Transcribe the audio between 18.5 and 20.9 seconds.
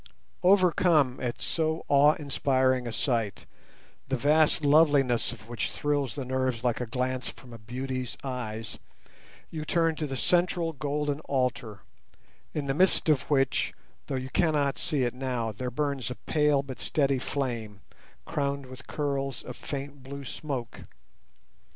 with curls of faint blue smoke.